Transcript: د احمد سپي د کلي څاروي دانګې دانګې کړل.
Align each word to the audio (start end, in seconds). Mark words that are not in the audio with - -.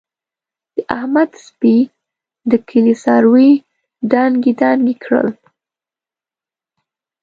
د 0.75 0.77
احمد 0.97 1.31
سپي 1.45 1.77
د 2.49 2.51
کلي 2.69 2.95
څاروي 3.03 3.51
دانګې 4.11 4.53
دانګې 4.61 4.95
کړل. 5.03 5.27